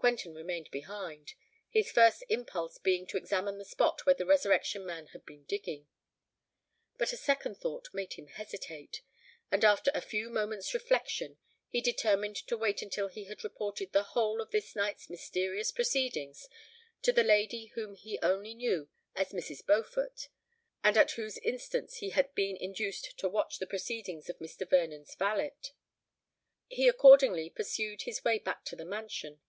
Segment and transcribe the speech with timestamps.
[0.00, 5.26] Quentin remained behind—his first impulse being to examine the spot where the Resurrection Man had
[5.26, 5.88] been digging.
[6.96, 9.02] But a second thought made him hesitate;
[9.52, 11.36] and, after a few moments' reflection,
[11.68, 16.48] he determined to wait until he had reported the whole of this night's mysterious proceedings
[17.02, 19.66] to the lady whom he only knew as Mrs.
[19.66, 20.28] Beaufort,
[20.82, 24.66] and at whose instance he had been induced to watch the proceedings of Mr.
[24.66, 25.52] Vernon's valet.
[26.68, 29.40] He accordingly pursued his way back to the mansion.